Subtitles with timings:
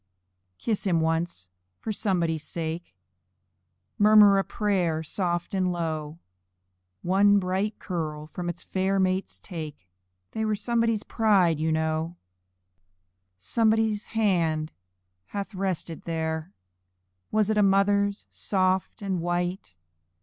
[0.57, 2.95] Kiss him once for somebody's sake,
[3.99, 6.17] Murmur a prayer soft and low
[7.03, 9.87] One bright curl from its fair mates take
[10.31, 12.15] They were somebody's pride you know.
[13.37, 14.71] Somebody's hand
[15.27, 16.51] hath rested there;
[17.29, 19.77] Was it a mother's, soft and white?